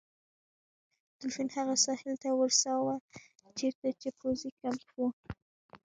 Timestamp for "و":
4.97-4.99